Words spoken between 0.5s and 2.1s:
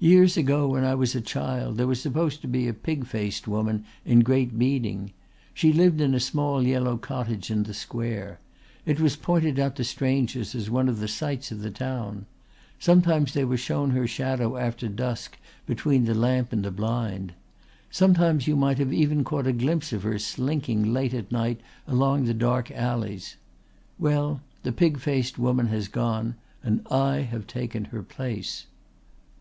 when I was a child, there was